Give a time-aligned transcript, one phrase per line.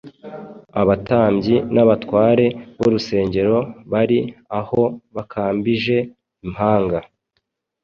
[0.81, 2.45] Abatambyi n’abatware
[2.79, 3.57] b’urusengero
[3.91, 4.19] bari
[4.59, 4.81] aho
[5.15, 5.97] bakambije
[6.45, 6.99] impanga,